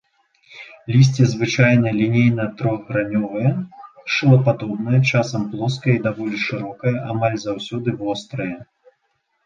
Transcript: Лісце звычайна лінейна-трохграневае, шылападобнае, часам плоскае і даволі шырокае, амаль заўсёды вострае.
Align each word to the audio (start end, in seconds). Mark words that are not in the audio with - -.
Лісце 0.93 1.23
звычайна 1.33 1.87
лінейна-трохграневае, 1.99 3.51
шылападобнае, 4.17 4.99
часам 5.15 5.41
плоскае 5.55 5.93
і 6.01 6.05
даволі 6.11 6.37
шырокае, 6.49 6.97
амаль 7.15 7.41
заўсёды 7.49 7.89
вострае. 8.05 8.55